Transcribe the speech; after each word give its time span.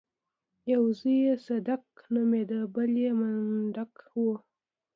يو 0.71 0.81
زوی 0.99 1.17
يې 1.25 1.33
صدک 1.45 1.85
نومېده 2.13 2.59
بل 2.75 2.91
يې 3.03 3.11
منډک 3.19 3.93
و. 4.23 4.23